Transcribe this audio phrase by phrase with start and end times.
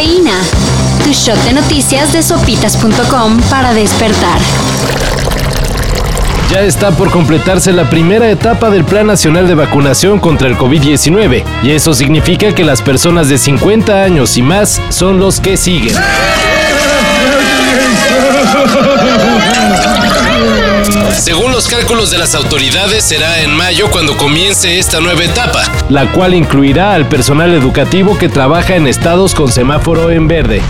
[0.00, 0.40] Cafeína.
[1.04, 4.40] Tu shot de noticias de sopitas.com para despertar.
[6.50, 11.44] Ya está por completarse la primera etapa del Plan Nacional de Vacunación contra el COVID-19
[11.62, 15.94] y eso significa que las personas de 50 años y más son los que siguen.
[21.20, 26.10] Según los cálculos de las autoridades, será en mayo cuando comience esta nueva etapa, la
[26.10, 30.62] cual incluirá al personal educativo que trabaja en estados con semáforo en verde.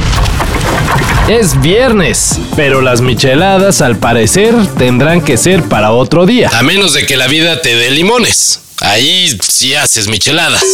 [1.29, 6.51] Es viernes, pero las micheladas al parecer tendrán que ser para otro día.
[6.53, 8.61] A menos de que la vida te dé limones.
[8.81, 10.65] Ahí sí haces micheladas.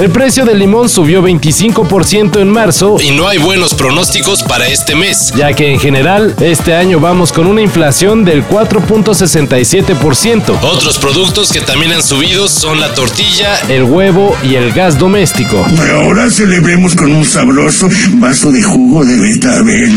[0.00, 4.94] El precio del limón subió 25% en marzo y no hay buenos pronósticos para este
[4.94, 10.58] mes, ya que en general este año vamos con una inflación del 4.67%.
[10.62, 15.62] Otros productos que también han subido son la tortilla, el huevo y el gas doméstico.
[15.92, 19.90] Ahora celebremos con un sabroso vaso de jugo de betabel.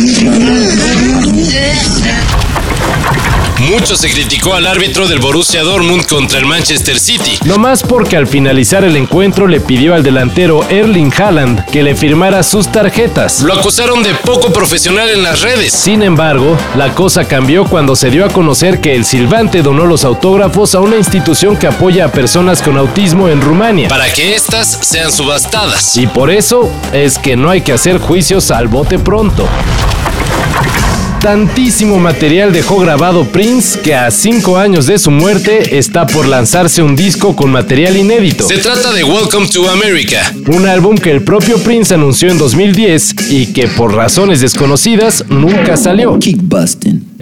[3.60, 8.18] Mucho se criticó al árbitro del Borussia Dortmund contra el Manchester City, no más porque
[8.18, 13.42] al finalizar el encuentro le pidió al delantero Erling Haaland que le firmara sus tarjetas.
[13.42, 15.72] Lo acusaron de poco profesional en las redes.
[15.72, 20.04] Sin embargo, la cosa cambió cuando se dio a conocer que el silbante donó los
[20.04, 24.80] autógrafos a una institución que apoya a personas con autismo en Rumania, para que éstas
[24.82, 25.96] sean subastadas.
[25.96, 29.48] Y por eso es que no hay que hacer juicios al bote pronto
[31.24, 36.84] tantísimo material dejó grabado Prince que a cinco años de su muerte está por lanzarse
[36.84, 38.46] un disco con material inédito.
[38.46, 43.16] Se trata de Welcome to America, un álbum que el propio Prince anunció en 2010
[43.30, 46.20] y que por razones desconocidas nunca salió.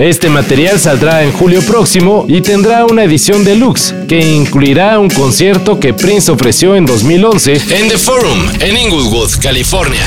[0.02, 5.80] Este material saldrá en julio próximo y tendrá una edición deluxe que incluirá un concierto
[5.80, 10.02] que Prince ofreció en 2011 en The Forum en Inglewood, California.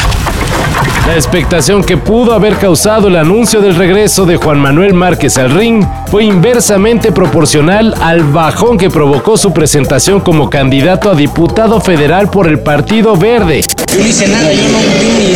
[1.07, 5.51] La expectación que pudo haber causado el anuncio del regreso de Juan Manuel Márquez al
[5.51, 12.31] ring fue inversamente proporcional al bajón que provocó su presentación como candidato a diputado federal
[12.31, 13.61] por el Partido Verde.
[13.93, 15.27] Yo no hice nada, yo no, yo ni,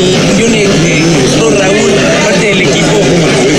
[0.00, 1.26] ni, yo ni, ni
[1.58, 1.90] Raúl,
[2.24, 2.98] parte del equipo,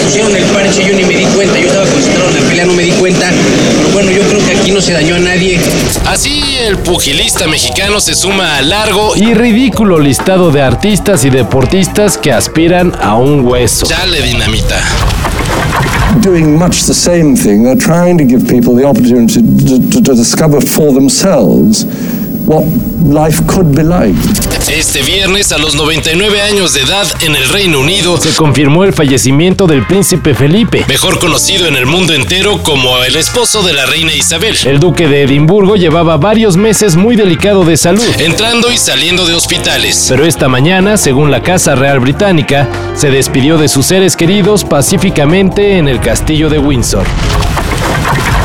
[0.04, 2.74] pusieron el parche, yo ni me di cuenta, yo estaba concentrado en la pelea, no
[2.74, 3.30] me di cuenta,
[3.78, 5.60] pero bueno, yo creo que aquí no se dañó a nadie.
[6.06, 12.18] Así el pugilista mexicano se suma al largo y ridículo listado de artistas y deportistas
[12.18, 13.86] que aspiran a un hueso.
[13.86, 14.82] Chale dinamita.
[16.22, 17.64] doing much the same thing.
[17.64, 21.86] They're trying to give people the opportunity to, to, to discover for themselves
[22.48, 22.64] what
[23.04, 24.16] life could be like.
[24.72, 28.94] Este viernes, a los 99 años de edad en el Reino Unido, se confirmó el
[28.94, 33.86] fallecimiento del príncipe Felipe, mejor conocido en el mundo entero como el esposo de la
[33.86, 34.58] reina Isabel.
[34.66, 39.36] El duque de Edimburgo llevaba varios meses muy delicado de salud, entrando y saliendo de
[39.36, 40.08] hospitales.
[40.10, 45.78] Pero esta mañana, según la Casa Real Británica, se despidió de sus seres queridos pacíficamente
[45.78, 47.06] en el castillo de Windsor.